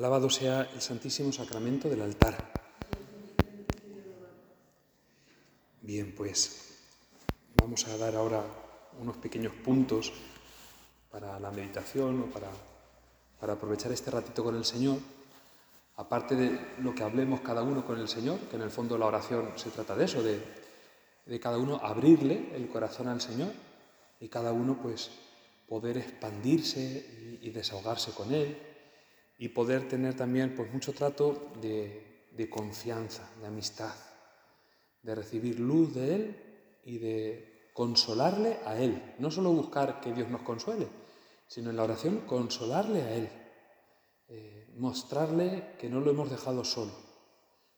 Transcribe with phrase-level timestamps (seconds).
[0.00, 2.34] Alabado sea el Santísimo Sacramento del altar.
[5.82, 6.78] Bien, pues
[7.60, 8.42] vamos a dar ahora
[8.98, 10.10] unos pequeños puntos
[11.10, 12.48] para la meditación o para,
[13.38, 14.96] para aprovechar este ratito con el Señor.
[15.96, 19.04] Aparte de lo que hablemos cada uno con el Señor, que en el fondo la
[19.04, 20.40] oración se trata de eso, de,
[21.26, 23.52] de cada uno abrirle el corazón al Señor
[24.18, 25.10] y cada uno pues
[25.68, 28.69] poder expandirse y, y desahogarse con Él
[29.40, 33.94] y poder tener también pues, mucho trato de, de confianza, de amistad,
[35.02, 39.14] de recibir luz de Él y de consolarle a Él.
[39.18, 40.86] No solo buscar que Dios nos consuele,
[41.46, 43.30] sino en la oración consolarle a Él,
[44.28, 46.92] eh, mostrarle que no lo hemos dejado solo,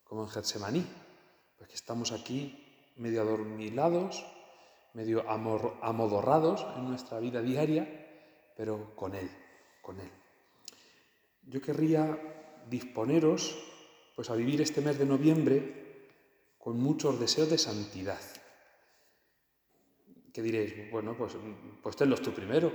[0.02, 0.84] como en Getsemaní,
[1.56, 4.26] pues que estamos aquí medio adormilados,
[4.94, 7.86] medio amodorrados en nuestra vida diaria,
[8.56, 9.30] pero con Él,
[9.80, 10.21] con Él
[11.42, 12.19] yo querría
[12.69, 13.58] disponeros
[14.14, 16.08] pues a vivir este mes de noviembre
[16.58, 18.20] con muchos deseos de santidad.
[20.33, 20.91] ¿Qué diréis?
[20.91, 21.36] Bueno, pues,
[21.83, 22.72] pues tenlos tú primero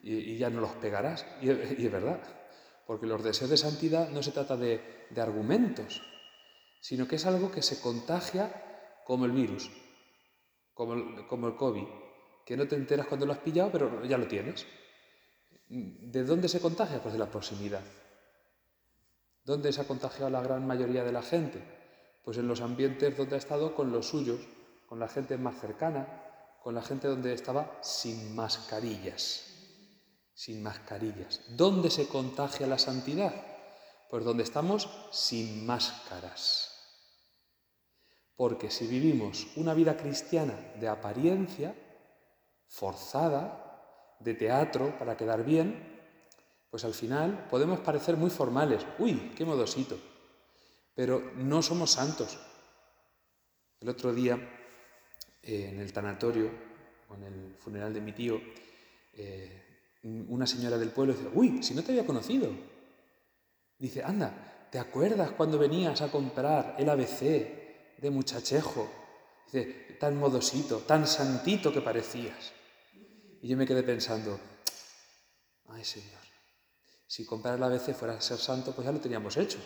[0.00, 1.26] y, ya no los pegarás.
[1.42, 2.22] Y, es verdad,
[2.86, 6.02] porque los deseos de santidad no se trata de, de argumentos,
[6.80, 9.70] sino que es algo que se contagia como el virus,
[10.74, 11.86] como el, como el COVID,
[12.44, 14.66] que no te enteras cuando lo has pillado, pero ya lo tienes.
[15.68, 17.02] ¿De dónde se contagia?
[17.02, 17.82] Pues de la proximidad.
[19.44, 21.62] ¿Dónde se ha contagiado la gran mayoría de la gente?
[22.24, 24.40] Pues en los ambientes donde ha estado con los suyos,
[24.86, 26.24] con la gente más cercana,
[26.62, 29.44] con la gente donde estaba sin mascarillas.
[30.34, 31.40] Sin mascarillas.
[31.50, 33.32] ¿Dónde se contagia la santidad?
[34.10, 36.72] Pues donde estamos sin máscaras.
[38.36, 41.74] Porque si vivimos una vida cristiana de apariencia,
[42.68, 43.65] forzada,
[44.20, 45.96] de teatro para quedar bien,
[46.70, 48.84] pues al final podemos parecer muy formales.
[48.98, 49.98] Uy, qué modosito.
[50.94, 52.38] Pero no somos santos.
[53.80, 54.36] El otro día,
[55.42, 56.50] eh, en el tanatorio,
[57.06, 58.40] con el funeral de mi tío,
[59.12, 59.62] eh,
[60.02, 62.50] una señora del pueblo dice, uy, si no te había conocido.
[63.78, 68.88] Dice, anda, ¿te acuerdas cuando venías a comprar el ABC de muchachejo?
[69.46, 72.52] Dice, tan modosito, tan santito que parecías.
[73.42, 74.38] Y yo me quedé pensando,
[75.68, 76.26] ay Señor,
[77.06, 79.58] si comprar la ABC fuera a ser santo, pues ya lo teníamos hecho.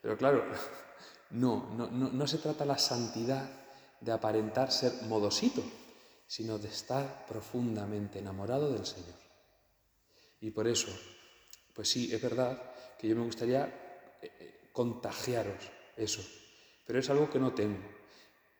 [0.00, 0.44] Pero claro,
[1.30, 3.48] no, no, no, se trata la santidad
[4.00, 5.62] de aparentar ser modosito,
[6.26, 9.18] sino de estar profundamente enamorado del Señor.
[10.40, 10.88] Y por eso,
[11.74, 13.66] pues sí, es verdad que yo me gustaría
[14.22, 15.62] eh, eh, contagiaros
[15.96, 16.22] eso,
[16.86, 17.78] pero es algo que no tengo.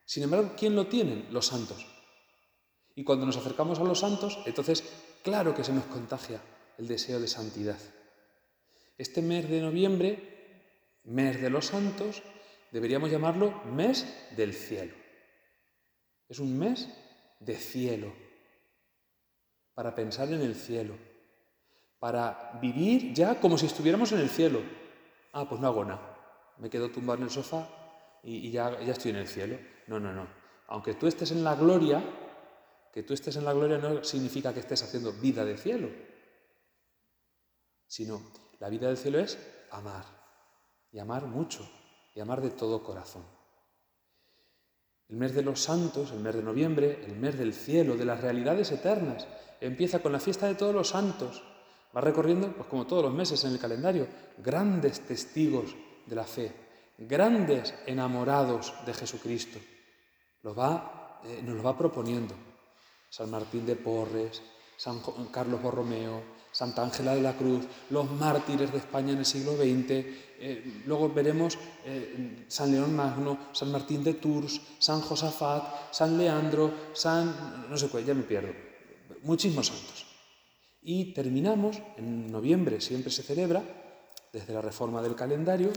[0.04, 1.32] Sin embargo, ¿quién lo tienen?
[1.32, 1.86] Los santos.
[3.00, 4.84] Y cuando nos acercamos a los santos, entonces
[5.22, 6.38] claro que se nos contagia
[6.76, 7.78] el deseo de santidad.
[8.98, 12.22] Este mes de noviembre, mes de los santos,
[12.70, 14.06] deberíamos llamarlo mes
[14.36, 14.92] del cielo.
[16.28, 16.90] Es un mes
[17.38, 18.12] de cielo,
[19.72, 20.94] para pensar en el cielo,
[21.98, 24.60] para vivir ya como si estuviéramos en el cielo.
[25.32, 26.18] Ah, pues no hago nada.
[26.58, 27.66] Me quedo tumbado en el sofá
[28.22, 29.56] y, ya, ya estoy en el cielo.
[29.86, 30.28] No, no, no.
[30.68, 32.04] Aunque tú estés en la gloria,
[32.92, 35.88] que tú estés en la gloria no significa que estés haciendo vida de cielo,
[37.86, 38.22] sino
[38.58, 39.38] la vida del cielo es
[39.70, 40.04] amar,
[40.92, 41.68] y amar mucho,
[42.14, 43.24] y amar de todo corazón.
[45.08, 48.20] El mes de los santos, el mes de noviembre, el mes del cielo, de las
[48.20, 49.26] realidades eternas,
[49.60, 51.42] empieza con la fiesta de todos los santos.
[51.96, 54.06] Va recorriendo, pues como todos los meses en el calendario,
[54.38, 55.74] grandes testigos
[56.06, 56.52] de la fe,
[56.96, 59.58] grandes enamorados de Jesucristo.
[60.44, 62.34] Eh, nos lo va proponiendo.
[63.10, 64.40] San Martín de Porres,
[64.76, 66.22] San Carlos Borromeo,
[66.52, 71.10] Santa Ángela de la Cruz, los mártires de España en el siglo XX, eh, luego
[71.10, 77.68] veremos eh, San León Magno, San Martín de Tours, San Josafat, San Leandro, San...
[77.68, 78.52] no sé cuál, ya me pierdo,
[79.22, 80.06] muchísimos santos.
[80.82, 83.62] Y terminamos, en noviembre siempre se celebra,
[84.32, 85.72] desde la reforma del calendario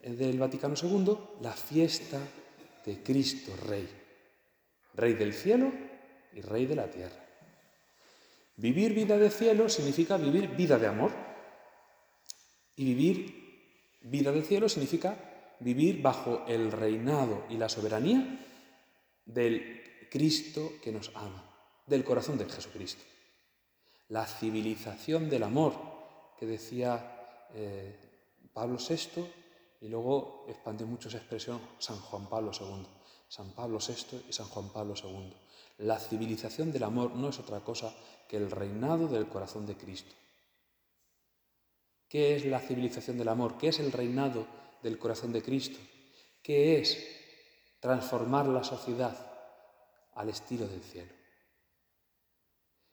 [0.00, 2.20] eh, del Vaticano II, la fiesta
[2.86, 3.88] de Cristo Rey,
[4.94, 5.89] Rey del cielo
[6.32, 7.24] y Rey de la tierra.
[8.56, 11.12] Vivir vida de cielo significa vivir vida de amor.
[12.76, 15.16] Y vivir vida de cielo significa
[15.60, 18.38] vivir bajo el reinado y la soberanía
[19.24, 21.44] del Cristo que nos ama,
[21.86, 23.02] del corazón de Jesucristo.
[24.08, 25.74] La civilización del amor
[26.38, 27.96] que decía eh,
[28.52, 29.24] Pablo VI
[29.80, 32.86] y luego expandió mucho esa expresión San Juan Pablo II.
[33.28, 35.32] San Pablo VI y San Juan Pablo II.
[35.80, 37.94] La civilización del amor no es otra cosa
[38.28, 40.14] que el reinado del corazón de Cristo.
[42.06, 43.56] ¿Qué es la civilización del amor?
[43.56, 44.46] ¿Qué es el reinado
[44.82, 45.78] del corazón de Cristo?
[46.42, 46.98] ¿Qué es
[47.80, 49.16] transformar la sociedad
[50.14, 51.12] al estilo del cielo?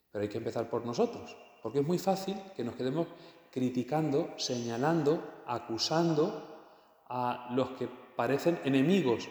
[0.09, 3.07] Pero hay que empezar por nosotros, porque es muy fácil que nos quedemos
[3.51, 9.27] criticando, señalando, acusando a los que parecen enemigos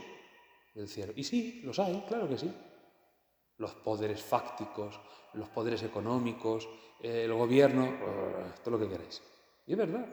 [0.75, 1.15] del cielo.
[1.17, 2.53] Y sí, los hay, claro que sí.
[3.59, 5.01] Los poderes fácticos,
[5.35, 6.69] los poderes económicos,
[7.01, 7.89] el gobierno,
[8.63, 9.23] todo lo que queráis.
[9.67, 10.07] Y es verdad.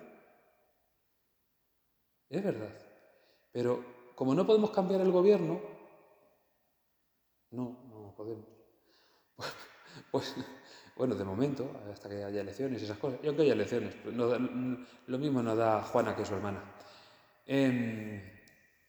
[2.29, 2.73] Es verdad.
[3.51, 3.83] Pero
[4.15, 5.59] como no podemos cambiar el gobierno,
[7.51, 8.45] no, no podemos.
[10.09, 10.35] Pues,
[10.95, 14.15] bueno, de momento, hasta que haya elecciones y esas cosas, y aunque haya elecciones, pues
[14.15, 16.63] lo mismo nos da Juana que su hermana.
[17.45, 18.21] Em,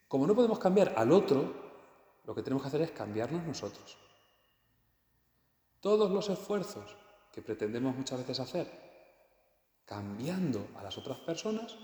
[0.08, 1.52] como no podemos cambiar al otro,
[2.24, 3.98] lo que tenemos que hacer es cambiarnos nosotros.
[5.84, 6.96] Todos los esfuerzos
[7.30, 8.66] que pretendemos muchas veces hacer
[9.84, 11.76] cambiando a las otras personas,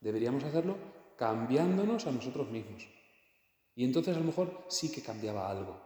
[0.00, 0.78] deberíamos hacerlo
[1.14, 2.88] cambiándonos a nosotros mismos.
[3.74, 5.78] Y entonces a lo mejor sí que cambiaba algo.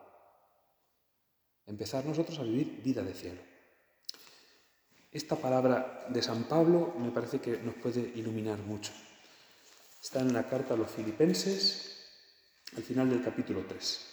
[1.66, 3.42] Empezar nosotros a vivir vida de cielo.
[5.10, 8.92] Esta palabra de San Pablo me parece que nos puede iluminar mucho.
[10.00, 12.06] Está en la carta a los filipenses,
[12.76, 14.12] al final del capítulo 3.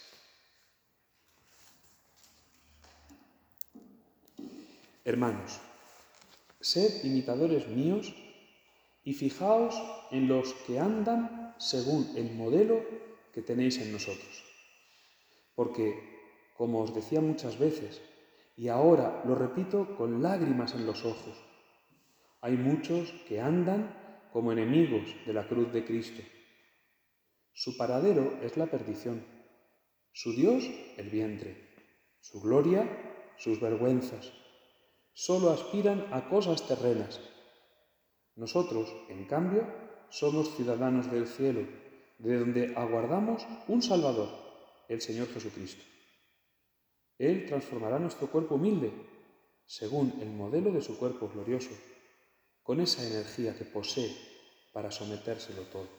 [5.10, 5.60] Hermanos,
[6.62, 8.14] Sed imitadores míos
[9.04, 9.74] y fijaos
[10.12, 12.86] en los que andan según el modelo
[13.34, 14.44] que tenéis en nosotros.
[15.56, 15.98] Porque,
[16.56, 18.04] como os decía muchas veces,
[18.56, 21.36] y ahora lo repito con lágrimas en los ojos,
[22.42, 26.22] hay muchos que andan como enemigos de la cruz de Cristo.
[27.52, 29.26] Su paradero es la perdición,
[30.14, 31.68] su Dios el vientre,
[32.22, 32.88] su gloria
[33.38, 34.39] sus vergüenzas
[35.20, 37.20] solo aspiran a cosas terrenas.
[38.36, 39.68] Nosotros, en cambio,
[40.10, 41.68] somos ciudadanos del cielo,
[42.20, 44.30] de donde aguardamos un Salvador,
[44.88, 45.84] el Señor Jesucristo.
[47.18, 48.94] Él transformará nuestro cuerpo humilde,
[49.66, 51.72] según el modelo de su cuerpo glorioso,
[52.64, 54.16] con esa energía que posee
[54.72, 55.90] para sometérselo todo.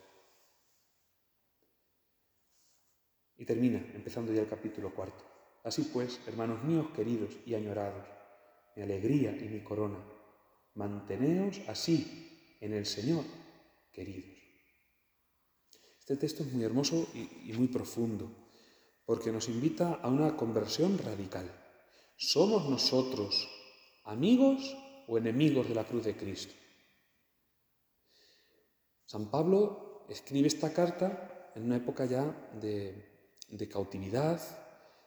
[3.37, 5.23] Y termina, empezando ya el capítulo cuarto.
[5.63, 8.20] Así pues, hermanos míos queridos y añorados,
[8.75, 9.97] mi alegría y mi corona.
[10.75, 13.25] Manteneos así en el Señor,
[13.91, 14.31] queridos.
[15.99, 18.29] Este texto es muy hermoso y, muy profundo,
[19.05, 21.49] porque nos invita a una conversión radical.
[22.17, 23.49] ¿Somos nosotros
[24.05, 24.75] amigos
[25.07, 26.53] o enemigos de la cruz de Cristo?
[29.05, 34.39] San Pablo escribe esta carta en una época ya de cautividad,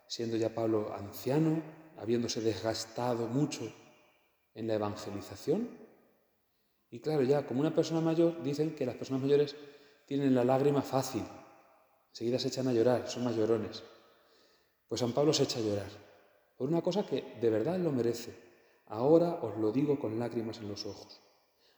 [0.06, 1.62] siendo ya Pablo anciano,
[1.98, 3.72] habiéndose desgastado mucho
[4.54, 5.68] en la evangelización.
[6.90, 9.56] Y claro, ya como una persona mayor, dicen que las personas mayores
[10.06, 11.24] tienen la lágrima fácil,
[12.10, 13.82] enseguida se echan a llorar, son mayorones.
[14.88, 16.04] Pues San Pablo se echa a llorar
[16.56, 18.34] por una cosa que de verdad lo merece.
[18.86, 21.20] Ahora os lo digo con lágrimas en los ojos.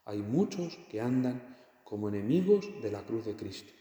[0.05, 3.73] Hay muchos que andan como enemigos de la cruz de Cristo.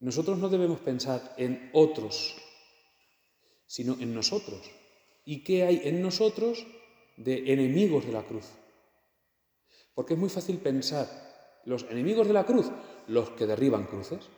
[0.00, 2.36] Nosotros no debemos pensar en otros
[3.66, 4.70] sino en nosotros.
[5.24, 6.66] ¿Y qué hay en nosotros
[7.16, 8.46] de enemigos de la cruz?
[9.94, 11.08] Porque es muy fácil pensar,
[11.64, 12.70] los enemigos de la cruz,
[13.08, 14.28] los que derriban cruces,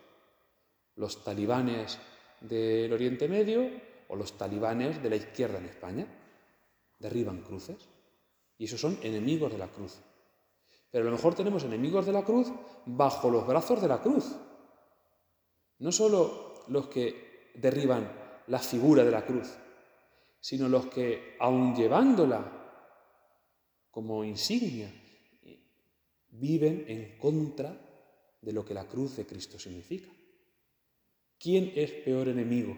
[0.96, 1.98] los talibanes
[2.40, 3.68] del Oriente Medio
[4.08, 6.06] o los talibanes de la izquierda en España,
[6.98, 7.88] derriban cruces.
[8.56, 9.98] Y esos son enemigos de la cruz.
[10.90, 12.48] Pero a lo mejor tenemos enemigos de la cruz
[12.86, 14.34] bajo los brazos de la cruz.
[15.78, 18.10] No solo los que derriban
[18.48, 19.48] la figura de la cruz,
[20.40, 22.54] sino los que, aun llevándola
[23.90, 24.92] como insignia,
[26.30, 27.76] viven en contra
[28.40, 30.10] de lo que la cruz de Cristo significa.
[31.38, 32.76] ¿Quién es peor enemigo?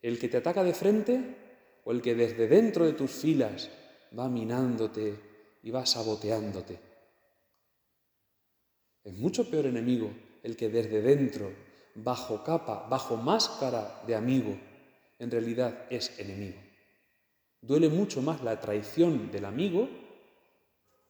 [0.00, 3.70] ¿El que te ataca de frente o el que desde dentro de tus filas
[4.18, 5.14] va minándote
[5.62, 6.78] y va saboteándote?
[9.04, 10.10] Es mucho peor enemigo
[10.42, 14.56] el que desde dentro bajo capa, bajo máscara de amigo,
[15.18, 16.58] en realidad es enemigo.
[17.60, 19.88] Duele mucho más la traición del amigo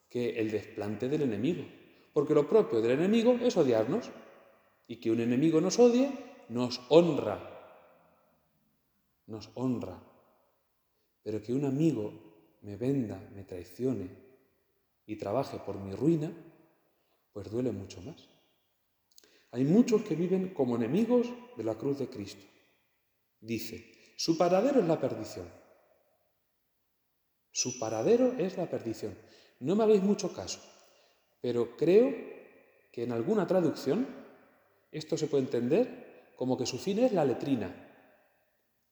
[0.09, 1.65] que el desplante del enemigo,
[2.13, 4.11] porque lo propio del enemigo es odiarnos,
[4.89, 6.11] y que un enemigo nos odie
[6.51, 7.39] nos honra,
[9.27, 10.03] nos honra,
[11.23, 12.13] pero que un amigo
[12.63, 14.09] me venda, me traicione
[15.07, 16.33] y trabaje por mi ruina,
[17.33, 18.29] pues duele mucho más.
[19.53, 21.27] Hay muchos que viven como enemigos
[21.57, 22.45] de la cruz de Cristo.
[23.41, 25.49] Dice, su paradero es la perdición.
[27.51, 29.17] Su paradero es la perdición.
[29.61, 30.61] No me hagáis mucho caso,
[31.41, 32.15] pero creo
[32.93, 34.07] que en alguna traducción
[34.93, 37.75] esto se puede entender como que su fin es la letrina.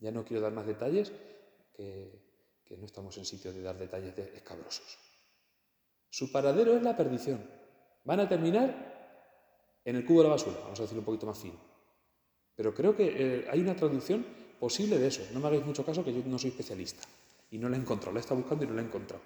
[0.00, 1.12] Ya no quiero dar más detalles,
[1.74, 4.98] que, no estamos en sitio de dar detalles escabrosos.
[6.10, 7.48] Su paradero es la perdición.
[8.04, 8.97] Van a terminar
[9.88, 11.58] en el cubo de la basura, vamos a decirlo un poquito más fino.
[12.54, 14.22] Pero creo que eh, hay una traducción
[14.60, 15.22] posible de eso.
[15.32, 17.04] No me hagáis mucho caso que yo no soy especialista.
[17.50, 18.12] Y no la he encontrado.
[18.12, 19.22] La he estado buscando y no la he encontrado.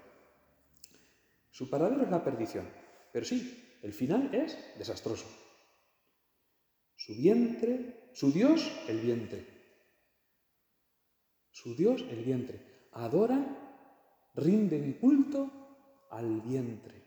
[1.51, 2.69] Su paradero es la perdición.
[3.13, 5.27] Pero sí, el final es desastroso.
[6.95, 9.45] Su vientre, su Dios, el vientre.
[11.51, 12.89] Su Dios, el vientre.
[12.93, 13.59] Adoran,
[14.37, 17.02] rinden culto al vientre.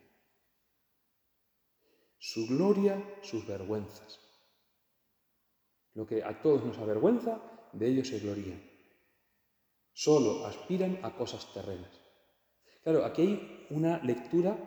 [2.25, 4.19] Su gloria, sus vergüenzas.
[5.93, 7.39] Lo que a todos nos avergüenza,
[7.71, 8.63] de ellos se glorían.
[9.93, 11.91] Solo aspiran a cosas terrenas.
[12.81, 14.57] Claro, aquí hay una lectura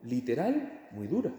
[0.00, 1.30] literal muy dura.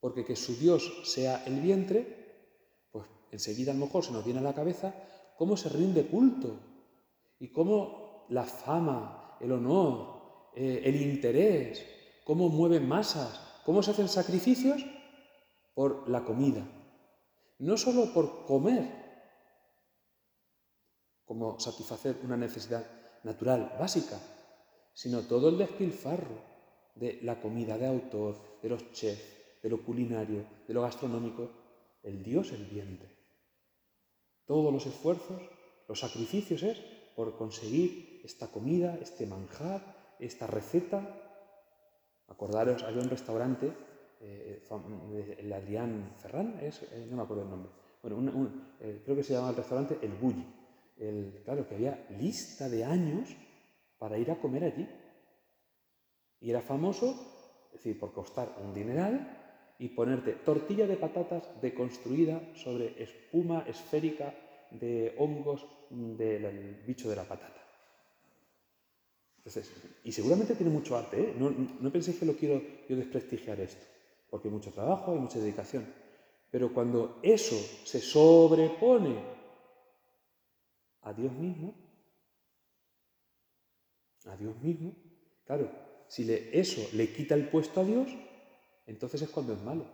[0.00, 4.40] Porque que su Dios sea el vientre, pues enseguida a lo mejor se nos viene
[4.40, 4.94] a la cabeza
[5.38, 6.60] cómo se rinde culto
[7.38, 11.86] y cómo la fama, el honor, eh, el interés,
[12.22, 14.80] cómo mueven masas, cómo se hacen sacrificios
[15.74, 16.64] por la comida,
[17.58, 19.04] no solo por comer,
[21.24, 22.86] como satisfacer una necesidad
[23.24, 24.20] natural, básica,
[24.94, 26.40] sino todo el despilfarro
[26.94, 31.50] de la comida de autor, de los chefs, de lo culinario, de lo gastronómico,
[32.04, 33.16] el Dios el vientre.
[34.46, 35.42] Todos los esfuerzos,
[35.88, 36.78] los sacrificios es
[37.16, 41.25] por conseguir esta comida, este manjar, esta receta.
[42.28, 43.72] Acordaros, había un restaurante
[44.20, 44.62] eh,
[45.38, 47.70] el Adrián Ferran, es, eh, no me acuerdo el nombre.
[48.02, 50.44] Bueno, eh, creo que se llama el restaurante El Bulli.
[50.96, 53.36] El, claro, que había lista de años
[53.98, 54.88] para ir a comer allí.
[56.40, 57.10] Y era famoso,
[57.68, 64.34] es decir, por costar un dineral y ponerte tortilla de patatas deconstruida sobre espuma esférica
[64.70, 67.55] de hongos del bicho de la patata.
[70.04, 73.86] Y seguramente tiene mucho arte, no, no penséis que lo quiero yo desprestigiar esto
[74.30, 75.86] porque hay mucho trabajo, hay mucha dedicación.
[76.50, 79.18] Pero cuando eso se sobrepone
[81.02, 81.74] a Dios mismo,
[84.26, 84.94] a Dios mismo,
[85.44, 85.70] claro,
[86.08, 88.08] si eso le quita el puesto a Dios,
[88.86, 89.86] entonces es cuando es malo.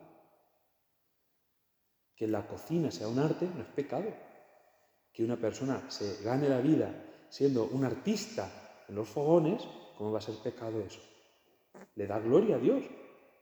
[2.14, 4.12] Que la cocina sea un arte no es pecado.
[5.12, 8.50] Que una persona se gane la vida siendo un artista
[8.92, 11.00] en los fogones, ¿cómo va a ser pecado eso?
[11.94, 12.84] Le da gloria a Dios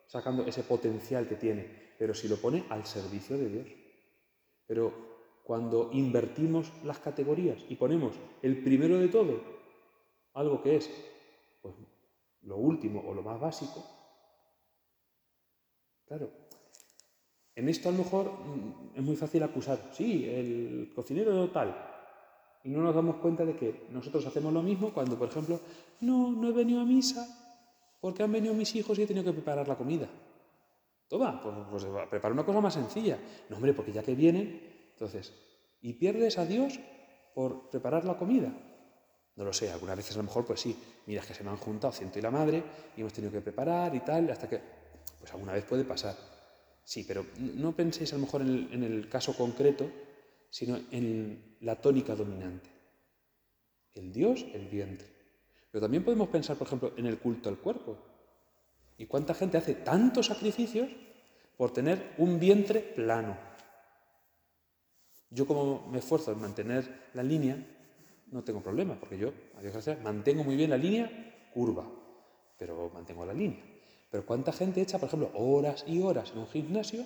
[0.07, 3.66] sacando ese potencial que tiene, pero si lo pone al servicio de Dios.
[4.64, 4.92] Pero
[5.42, 9.40] cuando invertimos las categorías y ponemos el primero de todo,
[10.35, 10.88] algo que es
[11.61, 11.75] pues,
[12.42, 13.85] lo último o lo más básico,
[16.07, 16.30] claro,
[17.57, 21.89] en esto a lo mejor mm, es muy fácil acusar, sí, el cocinero tal,
[22.62, 25.61] y no nos damos cuenta de que nosotros hacemos lo mismo cuando, por ejemplo,
[26.00, 27.26] no, no he venido a misa
[28.00, 30.09] porque han venido mis hijos y he tenido que preparar la comida.
[31.09, 33.19] Toma, pues, pues prepara una cosa más sencilla.
[33.49, 34.61] No, hombre, porque ya que vienen,
[34.93, 35.33] entonces,
[35.81, 36.79] ¿y pierdes a Dios
[37.35, 38.52] por preparar la comida?
[39.37, 40.76] No lo sé, algunas veces a lo mejor, pues sí,
[41.07, 42.62] mira, es que se me han juntado ciento y la madre
[42.97, 44.61] y hemos tenido que preparar y tal, hasta que,
[45.19, 46.14] pues alguna vez puede pasar.
[46.85, 49.90] Sí, pero no penséis a lo mejor en el caso concreto,
[50.50, 52.69] sino en la tónica dominante.
[53.95, 55.09] El Dios, el vientre.
[55.71, 57.97] Pero también podemos pensar, por ejemplo, en el culto al cuerpo.
[58.99, 60.90] ¿Y cuánta gente hace tantos sacrificios
[61.57, 63.38] por tener un vientre plano?
[65.30, 67.57] Yo como me esfuerzo en mantener la línea,
[68.33, 71.09] no tengo problema, porque yo, a Dios gracias, mantengo muy bien la línea
[71.54, 71.87] curva,
[72.59, 73.62] pero mantengo la línea.
[74.11, 77.04] Pero cuánta gente echa, por ejemplo, horas y horas en un gimnasio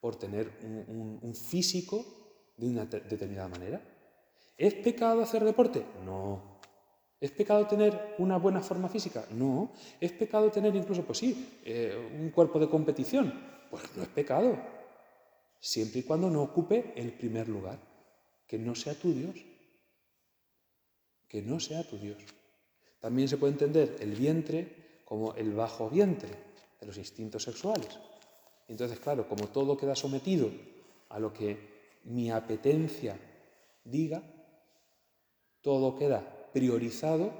[0.00, 0.50] por tener
[0.88, 2.25] un físico
[2.56, 3.80] de una determinada manera.
[4.56, 5.84] ¿Es pecado hacer deporte?
[6.04, 6.56] No.
[7.20, 9.26] ¿Es pecado tener una buena forma física?
[9.30, 9.72] No.
[10.00, 13.32] ¿Es pecado tener incluso, pues sí, eh, un cuerpo de competición?
[13.70, 14.58] Pues no es pecado.
[15.60, 17.78] Siempre y cuando no ocupe el primer lugar.
[18.46, 19.36] Que no sea tu Dios.
[21.28, 22.22] Que no sea tu Dios.
[23.00, 26.30] También se puede entender el vientre como el bajo vientre
[26.80, 27.98] de los instintos sexuales.
[28.68, 30.50] Entonces, claro, como todo queda sometido
[31.08, 31.75] a lo que
[32.06, 33.18] mi apetencia
[33.84, 34.22] diga,
[35.60, 37.32] todo queda priorizado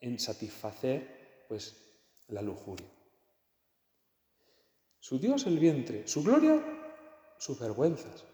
[0.00, 1.76] en satisfacer pues,
[2.28, 2.88] la lujuria.
[4.98, 6.60] Su Dios el vientre, su gloria,
[7.38, 8.24] sus vergüenzas.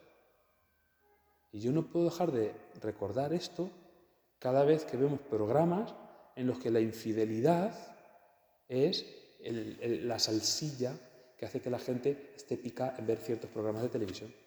[1.52, 3.70] Y yo no puedo dejar de recordar esto
[4.38, 5.94] cada vez que vemos programas
[6.34, 7.74] en los que la infidelidad
[8.68, 9.04] es
[9.40, 10.94] la salsilla
[11.36, 14.41] que hace que la gente esté pica en ver ciertos programas de televisión.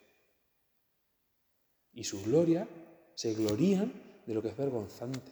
[1.95, 2.67] Y su gloria
[3.15, 5.31] se glorían de lo que es vergonzante.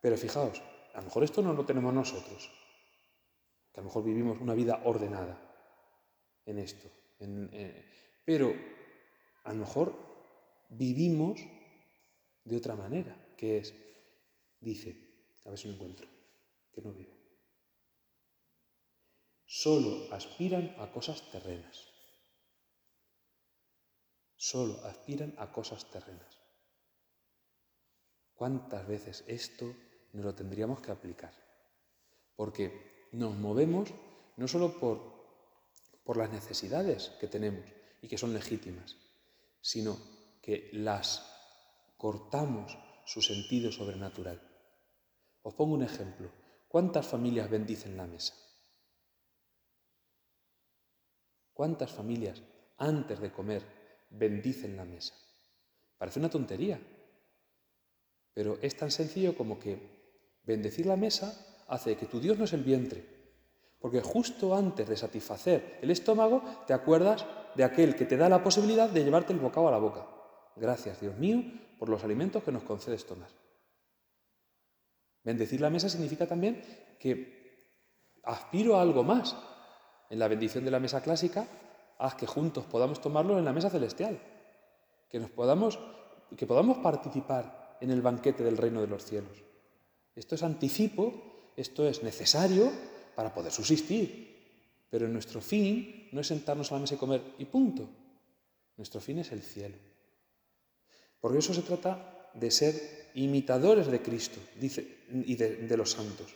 [0.00, 0.60] Pero fijaos,
[0.94, 2.50] a lo mejor esto no lo tenemos nosotros,
[3.72, 5.38] que a lo mejor vivimos una vida ordenada
[6.46, 6.90] en esto,
[8.24, 8.54] pero
[9.44, 9.94] a lo mejor
[10.70, 11.38] vivimos
[12.44, 13.74] de otra manera, que es,
[14.60, 16.08] dice, a ver si lo encuentro,
[16.72, 17.12] que no vivo.
[19.44, 21.89] Solo aspiran a cosas terrenas.
[24.40, 26.40] Solo aspiran a cosas terrenas.
[28.32, 29.76] ¿Cuántas veces esto
[30.14, 31.34] nos lo tendríamos que aplicar?
[32.34, 33.90] Porque nos movemos
[34.38, 34.98] no solo por,
[36.02, 37.66] por las necesidades que tenemos
[38.00, 38.96] y que son legítimas,
[39.60, 39.98] sino
[40.40, 41.20] que las
[41.98, 44.40] cortamos su sentido sobrenatural.
[45.42, 46.30] Os pongo un ejemplo.
[46.66, 48.34] ¿Cuántas familias bendicen la mesa?
[51.52, 52.40] ¿Cuántas familias
[52.78, 53.79] antes de comer
[54.10, 55.14] bendicen la mesa?
[55.98, 56.80] Parece una tontería,
[58.34, 59.78] pero es tan sencillo como que
[60.42, 63.04] bendecir la mesa hace que tu Dios no es el vientre,
[63.78, 68.42] porque justo antes de satisfacer el estómago te acuerdas de aquel que te da la
[68.42, 70.06] posibilidad de llevarte el bocado a la boca.
[70.56, 71.42] Gracias, Dios mío,
[71.78, 73.30] por los alimentos que nos concedes tomar.
[75.22, 76.62] Bendecir la mesa significa también
[76.98, 77.40] que
[78.22, 79.36] aspiro a algo más.
[80.08, 81.46] En la bendición de la mesa clásica,
[82.00, 84.18] haz que juntos podamos tomarlo en la mesa celestial,
[85.08, 85.78] que nos podamos
[86.36, 89.42] que podamos participar en el banquete del reino de los cielos.
[90.14, 92.70] Esto es anticipo, esto es necesario
[93.14, 97.44] para poder subsistir, pero nuestro fin no es sentarnos a la mesa y comer y
[97.46, 97.88] punto.
[98.76, 99.76] Nuestro fin es el cielo.
[101.20, 106.34] Porque eso se trata de ser imitadores de Cristo y de, los santos.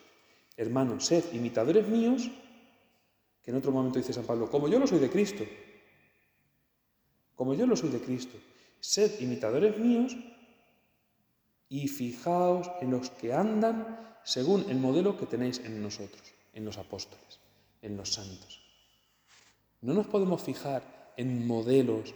[0.57, 2.31] Hermanos, sed imitadores míos,
[3.45, 5.45] que en otro momento dice San Pablo, como yo lo soy de Cristo.
[7.35, 8.39] Como yo lo soy de Cristo.
[8.81, 10.17] Sed imitadores míos
[11.69, 16.23] y fijaos en los que andan según el modelo que tenéis en nosotros,
[16.55, 17.41] en los apóstoles,
[17.83, 18.63] en los santos.
[19.83, 22.15] No nos podemos fijar en modelos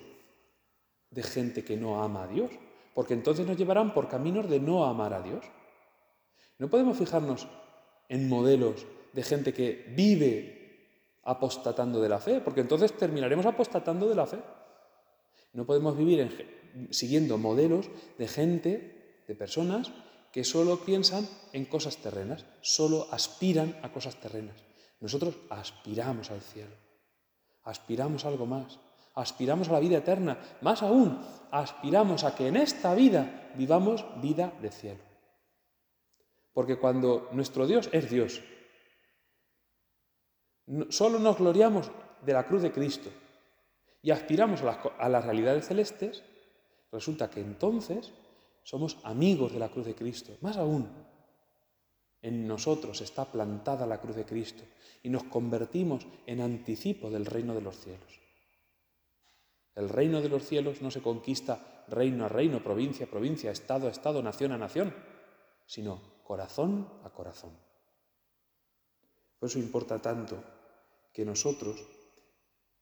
[1.11, 2.51] de gente que no ama a Dios,
[2.95, 5.45] porque entonces nos llevarán por caminos de no amar a Dios.
[6.59, 7.47] No podemos fijarnos
[8.09, 10.58] en modelos de gente que vive
[11.29, 14.39] apostatando de la fe, porque entonces terminaremos apostatando de la fe.
[15.53, 17.89] No podemos vivir siguiendo modelos
[18.19, 19.93] de gente, de personas
[20.33, 24.57] que solo piensan en cosas terrenas, solo aspiran a cosas terrenas.
[25.01, 26.75] Nosotros aspiramos al cielo,
[27.65, 28.79] aspiramos a algo más
[29.19, 30.39] aspiramos a la vida eterna.
[30.61, 31.19] Más aún,
[31.51, 35.01] aspiramos a que en esta vida vivamos vida de cielo.
[36.53, 38.43] Porque cuando nuestro Dios es Dios,
[40.91, 41.91] solo nos gloriamos
[42.25, 43.11] de la cruz de Cristo
[44.03, 46.23] y aspiramos a las, a las realidades celestes,
[46.93, 48.13] resulta que entonces
[48.63, 50.37] somos amigos de la cruz de Cristo.
[50.41, 50.89] Más aún,
[52.21, 54.65] en nosotros está plantada la cruz de Cristo
[55.03, 58.21] y nos convertimos en anticipo del reino de los cielos.
[59.75, 63.87] El reino de los cielos no se conquista reino a reino, provincia a provincia, estado
[63.87, 64.93] a estado, nación a nación,
[65.67, 67.53] sino corazón a corazón.
[69.39, 70.43] Por eso importa tanto
[71.19, 71.83] que nosotros,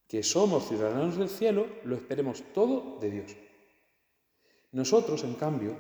[0.07, 3.35] que somos ciudadanos del cielo, lo esperemos todo de Dios.
[4.73, 5.75] Nosotros, en cambio,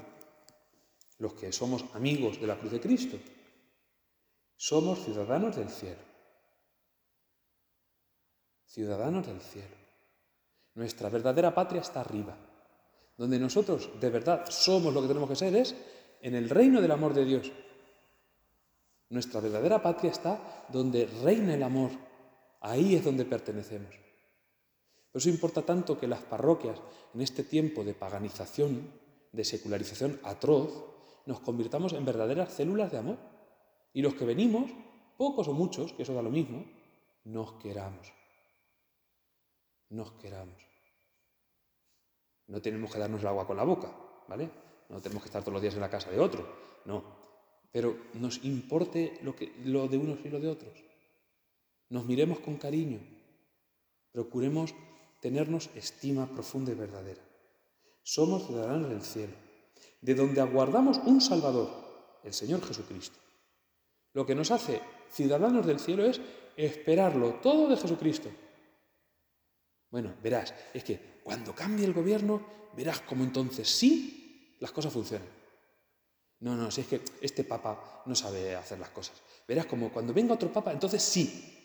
[1.18, 3.18] los que somos amigos de la cruz de Cristo,
[4.56, 6.00] somos ciudadanos del cielo.
[8.64, 9.76] Ciudadanos del cielo.
[10.76, 12.38] Nuestra verdadera patria está arriba.
[13.18, 15.76] Donde nosotros de verdad somos lo que tenemos que ser es
[16.22, 17.52] en el reino del amor de Dios.
[19.10, 22.15] Nuestra verdadera patria está donde reina el amor.
[22.66, 23.94] Ahí es donde pertenecemos.
[25.12, 26.82] Por eso importa tanto que las parroquias,
[27.14, 28.90] en este tiempo de paganización,
[29.30, 30.84] de secularización atroz,
[31.26, 33.18] nos convirtamos en verdaderas células de amor.
[33.92, 34.72] Y los que venimos,
[35.16, 36.64] pocos o muchos, que eso da lo mismo,
[37.22, 38.12] nos queramos.
[39.90, 40.60] Nos queramos.
[42.48, 43.94] No tenemos que darnos el agua con la boca,
[44.26, 44.50] ¿vale?
[44.88, 46.44] No tenemos que estar todos los días en la casa de otro,
[46.84, 47.04] no.
[47.70, 50.95] Pero nos importe lo, que, lo de unos y lo de otros.
[51.88, 53.00] Nos miremos con cariño.
[54.12, 54.74] Procuremos
[55.20, 57.22] tenernos estima profunda y verdadera.
[58.02, 59.34] Somos ciudadanos del cielo,
[60.00, 61.68] de donde aguardamos un Salvador,
[62.22, 63.18] el Señor Jesucristo.
[64.12, 66.20] Lo que nos hace ciudadanos del cielo es
[66.56, 68.30] esperarlo todo de Jesucristo.
[69.90, 72.44] Bueno, verás, es que cuando cambie el gobierno,
[72.76, 75.28] verás cómo entonces sí las cosas funcionan.
[76.40, 79.20] No, no, si es que este papa no sabe hacer las cosas.
[79.48, 81.55] Verás como cuando venga otro papa, entonces sí.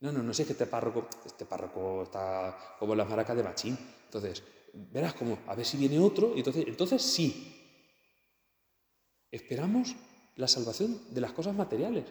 [0.00, 3.42] No, no, no, si es que este párroco, este párroco está como las maracas de
[3.42, 3.78] Machín.
[4.04, 7.56] Entonces, verás como, a ver si viene otro, entonces, entonces sí.
[9.30, 9.94] Esperamos
[10.36, 12.06] la salvación de las cosas materiales.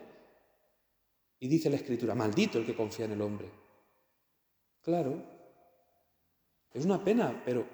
[1.40, 3.50] Y dice la Escritura, maldito el que confía en el hombre.
[4.82, 5.24] Claro,
[6.74, 7.66] es una pena, pero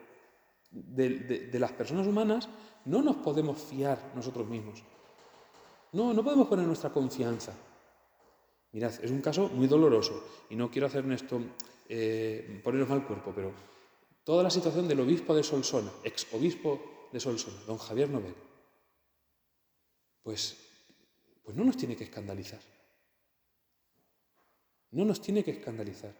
[0.71, 2.47] de, las personas humanas
[2.85, 4.83] no nos podemos fiar nosotros mismos.
[5.91, 7.53] No, no podemos poner nuestra confianza.
[8.75, 11.39] Mirad, es un caso muy doloroso y no quiero hacer esto,
[11.87, 13.53] eh, poneros mal cuerpo, pero
[14.25, 18.35] toda la situación del obispo de Solsona, ex obispo de Solsona, don Javier Nobel,
[20.23, 20.57] pues,
[21.41, 22.59] pues no nos tiene que escandalizar.
[24.91, 26.13] No nos tiene que escandalizar.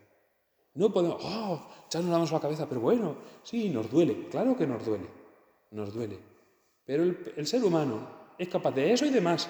[0.75, 4.65] No podemos, oh, echarnos la a la cabeza, pero bueno, sí, nos duele, claro que
[4.65, 5.09] nos duele,
[5.71, 6.17] nos duele.
[6.85, 9.49] Pero el, ser humano es capaz de eso y de más.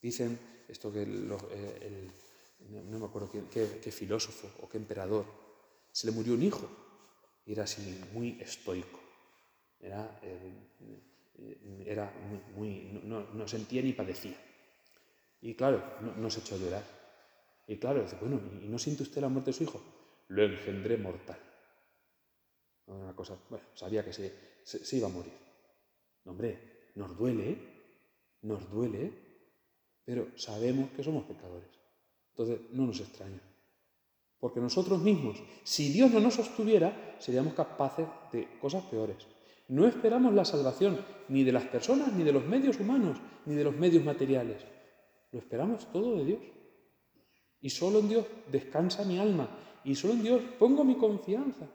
[0.00, 2.10] Dicen esto que eh,
[2.68, 5.24] no me acuerdo qué, filósofo o qué emperador,
[5.90, 6.68] se le murió un hijo
[7.46, 9.00] y era así muy estoico.
[9.80, 12.12] Era, eh, era
[12.56, 14.36] muy, no, sentía ni padecía.
[15.40, 15.82] Y claro,
[16.16, 16.84] no, se echó a llorar.
[17.66, 19.80] Y claro, dice, bueno, ¿y no siente usted la muerte de su hijo?
[20.28, 21.38] Lo engendré mortal.
[22.86, 24.34] Una cosa, bueno, sabía que se,
[24.64, 25.32] se, iba a morir.
[26.24, 27.56] hombre, nos duele,
[28.42, 29.27] nos duele,
[30.08, 31.68] pero sabemos que somos pecadores.
[32.30, 33.42] Entonces, no nos extraña.
[34.40, 39.18] Porque nosotros mismos, si Dios no nos sostuviera, seríamos capaces de cosas peores.
[39.68, 43.64] No esperamos la salvación ni de las personas, ni de los medios humanos, ni de
[43.64, 44.64] los medios materiales.
[45.30, 46.40] Lo esperamos todo de Dios.
[47.60, 49.50] Y solo en Dios descansa mi alma.
[49.84, 51.68] Y solo en Dios pongo mi confianza.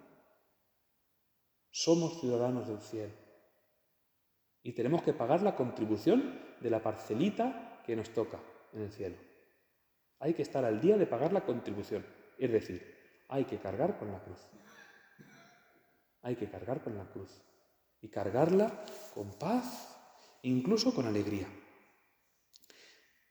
[1.69, 3.13] Somos ciudadanos del cielo.
[4.63, 8.39] Y tenemos que pagar la contribución de la parcelita que nos toca
[8.73, 9.15] en el cielo.
[10.19, 12.05] Hay que estar al día de pagar la contribución.
[12.37, 12.95] Es decir,
[13.27, 14.39] hay que cargar con la cruz.
[16.21, 17.29] Hay que cargar con la cruz.
[18.01, 19.97] Y cargarla con paz,
[20.43, 21.47] incluso con alegría.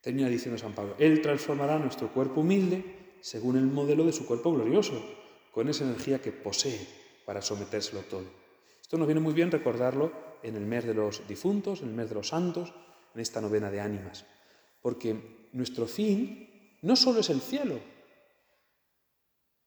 [0.01, 4.53] Termina diciendo San Pablo, Él transformará nuestro cuerpo humilde según el modelo de su cuerpo
[4.53, 5.01] glorioso,
[5.53, 6.87] con esa energía que posee
[7.25, 8.25] para sometérselo todo.
[8.81, 10.13] Esto nos viene muy bien recordarlo
[10.43, 12.75] en el mes de los difuntos, en el mes de los santos,
[13.15, 14.27] en esta novena de ánimas,
[14.83, 17.81] porque nuestro fin no solo es el cielo,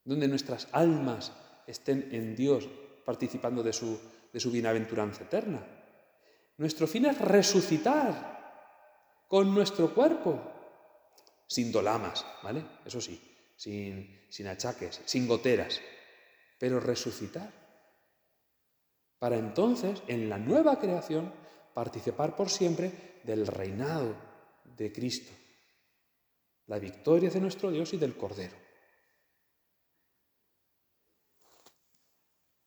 [0.04, 1.32] donde nuestras almas
[1.66, 2.68] estén en Dios
[3.06, 4.00] participando de su,
[4.32, 5.66] de su bienaventuranza eterna.
[6.58, 8.36] Nuestro fin es resucitar
[9.28, 10.40] con nuestro cuerpo,
[11.48, 12.64] sin dolamas, ¿vale?
[12.86, 13.20] Eso sí,
[13.56, 15.82] sin, sin achaques, sin goteras,
[16.60, 17.52] pero resucitar.
[19.18, 21.32] Para entonces, en la nueva creación,
[21.74, 24.35] participar por siempre del reinado
[24.78, 25.32] de Cristo,
[26.68, 28.56] la victoria de nuestro Dios y del Cordero.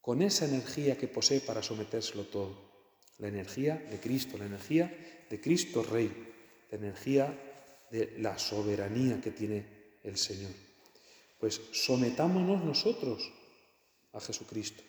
[0.00, 2.68] Con esa energía que posee para sometérselo todo,
[3.18, 6.10] la energía de Cristo, la energía de Cristo Rey,
[6.70, 9.66] la energía de la soberanía que tiene
[10.04, 10.52] el Señor.
[11.38, 13.32] Pues sometámonos nosotros
[14.12, 14.82] a Jesucristo.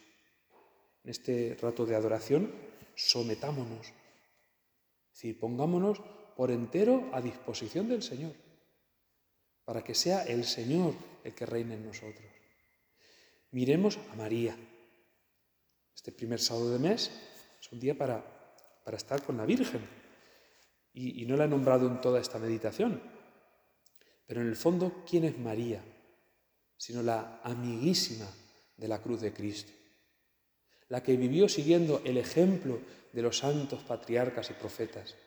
[1.03, 2.53] En este rato de adoración,
[2.95, 3.87] sometámonos.
[3.87, 6.01] Es decir, pongámonos
[6.39, 8.31] por entero a disposición del Señor,
[9.65, 12.31] para que sea el Señor el que reine en nosotros.
[13.51, 14.55] Miremos a María.
[15.93, 17.11] Este primer sábado de mes
[17.59, 18.23] es un día para,
[18.85, 19.81] para estar con la Virgen,
[20.93, 23.03] y, no la he nombrado en toda esta meditación.
[24.25, 25.83] Pero en el fondo, ¿quién es María?
[26.77, 28.31] Sino la amiguísima
[28.77, 29.73] de la cruz de Cristo,
[30.87, 32.79] la que vivió siguiendo el ejemplo
[33.11, 35.17] de los santos patriarcas y profetas,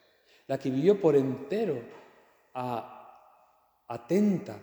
[0.47, 1.81] la que vivió por entero
[3.87, 4.59] atenta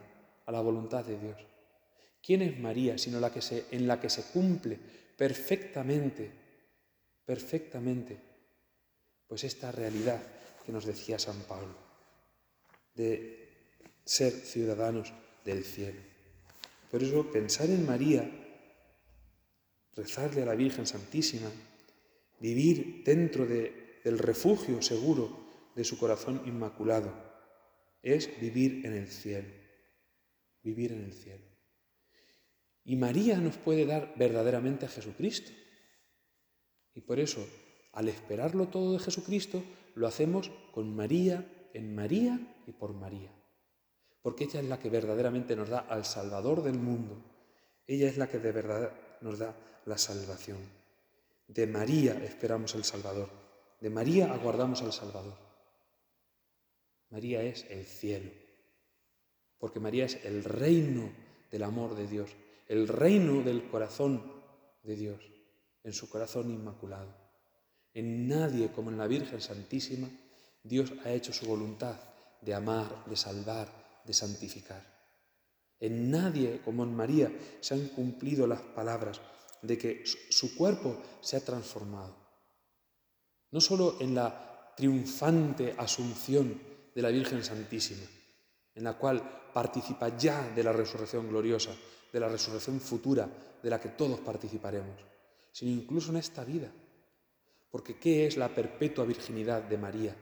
[0.47, 1.37] a la voluntad de Dios.
[2.23, 4.79] ¿Quién es María sino la que se, en la que se cumple
[5.17, 6.31] perfectamente,
[7.25, 8.17] perfectamente,
[9.27, 10.21] pues esta realidad
[10.65, 11.75] que nos decía San Pablo,
[12.95, 13.41] de
[14.05, 15.13] ser ciudadanos
[15.45, 16.01] del cielo.
[16.91, 18.29] Por eso pensar en María,
[19.95, 21.51] rezarle a la Virgen Santísima,
[22.41, 25.40] vivir dentro del refugio seguro
[25.75, 27.13] de su corazón inmaculado,
[28.03, 29.49] es vivir en el cielo,
[30.63, 31.45] vivir en el cielo.
[32.85, 35.53] Y María nos puede dar verdaderamente a Jesucristo.
[36.95, 37.47] Y por eso,
[37.93, 39.63] al esperarlo todo de Jesucristo,
[39.95, 43.31] lo hacemos con María, en María y por María.
[44.23, 47.23] Porque ella es la que verdaderamente nos da al Salvador del mundo.
[47.87, 49.57] Ella es la que de verdad nos da
[49.87, 50.59] la salvación.
[51.47, 53.29] De María esperamos el Salvador.
[53.81, 55.50] De María aguardamos al Salvador.
[57.11, 58.31] María es el cielo,
[59.59, 61.11] porque María es el reino
[61.51, 62.31] del amor de Dios,
[62.69, 64.33] el reino del corazón
[64.85, 65.21] de Dios,
[65.83, 67.13] en su corazón inmaculado.
[67.93, 70.09] En nadie como en la Virgen Santísima,
[70.63, 71.97] Dios ha hecho su voluntad
[72.41, 74.87] de amar, de salvar, de santificar.
[75.81, 79.21] En nadie como en María se han cumplido las palabras
[79.63, 82.15] de que su cuerpo se ha transformado.
[83.51, 86.61] No solo en la triunfante asunción
[87.01, 88.05] de la Virgen Santísima,
[88.75, 91.71] en la cual participa ya de la resurrección gloriosa,
[92.13, 93.27] de la resurrección futura,
[93.63, 95.01] de la que todos participaremos,
[95.51, 96.71] sino incluso en esta vida.
[97.71, 100.15] Porque ¿qué es la perpetua virginidad de María?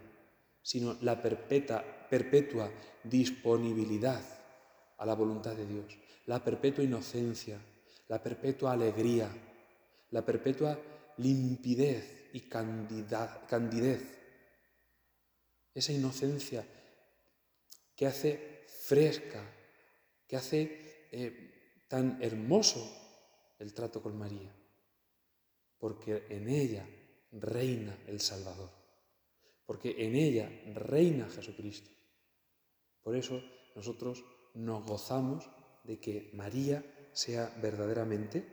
[0.63, 2.71] Sino la perpetua, perpetua
[3.03, 4.23] disponibilidad
[4.99, 7.59] a la voluntad de Dios, la perpetua inocencia,
[8.07, 9.29] la perpetua alegría,
[10.13, 10.79] la perpetua
[11.17, 14.18] limpidez y candidez,
[15.75, 16.67] esa inocencia
[17.95, 19.43] que hace fresca,
[20.27, 22.81] que hace eh, tan hermoso
[23.59, 24.55] el trato con María,
[25.79, 26.87] porque en ella
[27.33, 28.71] reina el Salvador,
[29.67, 31.91] porque en ella reina Jesucristo.
[33.03, 33.43] Por eso
[33.75, 35.51] nosotros nos gozamos
[35.85, 38.45] de que María sea verdaderamente,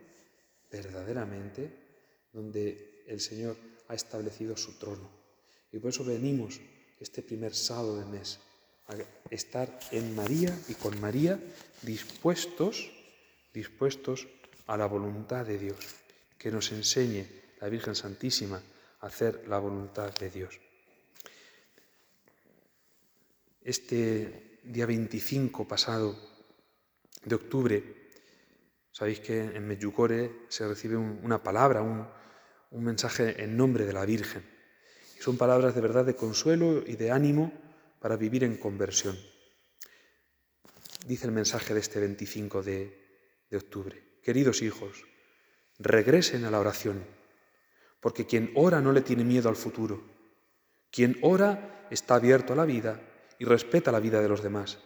[0.71, 1.71] verdaderamente,
[2.31, 5.09] donde el Señor ha establecido su trono.
[5.71, 6.59] Y por eso venimos
[6.99, 8.39] este primer sábado de mes
[8.87, 8.95] a
[9.29, 11.39] estar en María y con María
[11.81, 12.91] dispuestos,
[13.53, 14.27] dispuestos
[14.67, 15.79] a la voluntad de Dios,
[16.37, 17.25] que nos enseñe
[17.59, 18.61] la Virgen Santísima
[19.01, 20.59] a hacer la voluntad de Dios.
[23.63, 26.15] Este día 25 pasado
[27.23, 28.05] de octubre
[28.95, 32.07] Sabéis que en Medjugorje se recibe una palabra, un,
[32.71, 34.54] un mensaje en nombre de la Virgen.
[35.19, 37.51] Son palabras de verdad de consuelo y de ánimo
[37.99, 39.17] para vivir en conversión.
[41.07, 43.05] Dice el mensaje de este 25 de,
[43.49, 44.19] de octubre.
[44.23, 45.05] Queridos hijos,
[45.79, 47.05] regresen a la oración,
[47.99, 50.03] porque quien ora no le tiene miedo al futuro.
[50.91, 53.01] Quien ora está abierto a la vida
[53.39, 54.79] y respeta la vida de los demás.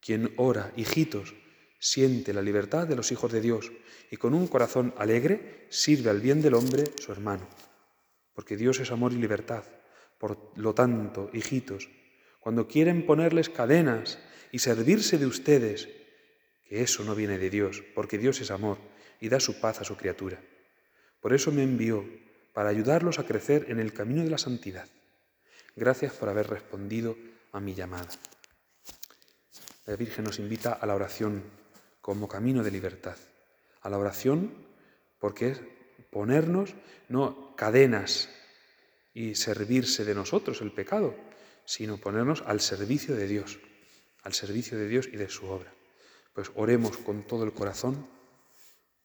[0.00, 1.34] Quien ora, hijitos,
[1.78, 3.72] siente la libertad de los hijos de Dios
[4.10, 7.48] y con un corazón alegre sirve al bien del hombre, su hermano.
[8.34, 9.64] Porque Dios es amor y libertad.
[10.18, 11.88] Por lo tanto, hijitos,
[12.40, 14.18] cuando quieren ponerles cadenas
[14.52, 15.88] y servirse de ustedes,
[16.68, 18.78] que eso no viene de Dios, porque Dios es amor
[19.20, 20.40] y da su paz a su criatura.
[21.20, 22.04] Por eso me envió,
[22.52, 24.88] para ayudarlos a crecer en el camino de la santidad.
[25.74, 27.16] Gracias por haber respondido
[27.52, 28.08] a mi llamada.
[29.86, 31.42] La Virgen nos invita a la oración
[32.00, 33.16] como camino de libertad.
[33.82, 34.52] A la oración,
[35.18, 35.60] porque es
[36.10, 36.74] ponernos
[37.08, 38.28] no cadenas
[39.12, 41.14] y servirse de nosotros el pecado,
[41.64, 43.58] sino ponernos al servicio de Dios,
[44.22, 45.72] al servicio de Dios y de su obra.
[46.32, 48.08] Pues oremos con todo el corazón,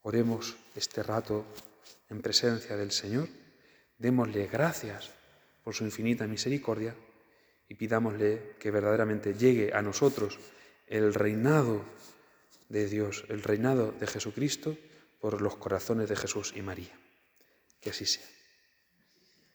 [0.01, 1.45] oremos este rato
[2.09, 3.29] en presencia del Señor,
[3.97, 5.11] démosle gracias
[5.63, 6.95] por su infinita misericordia
[7.67, 10.39] y pidámosle que verdaderamente llegue a nosotros
[10.87, 11.85] el reinado
[12.67, 14.75] de Dios, el reinado de Jesucristo
[15.19, 16.97] por los corazones de Jesús y María.
[17.79, 18.38] Que así sea.